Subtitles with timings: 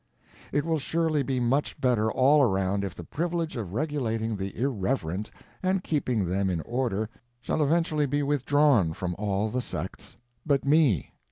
[0.51, 5.29] It will surely be much better all around if the privilege of regulating the irreverent
[5.61, 7.07] and keeping them in order
[7.39, 11.13] shall eventually be withdrawn from all the sects but me.